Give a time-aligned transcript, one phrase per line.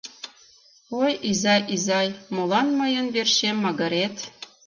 [1.01, 4.15] Ой, изай, изай, молан мыйын верчем магырет?